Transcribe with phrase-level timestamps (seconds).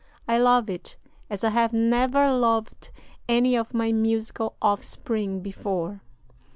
[0.27, 0.97] "I love it
[1.29, 2.89] as I have never loved
[3.29, 6.01] any of my musical offspring before."